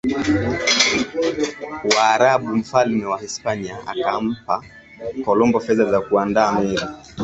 Waarabu 1.95 2.55
Mfalme 2.57 3.05
wa 3.05 3.19
Hispania 3.21 3.79
akampa 3.87 4.63
Kolombo 5.25 5.59
fedha 5.59 5.85
za 5.91 6.01
kuandaa 6.01 6.51
meli 6.51 6.79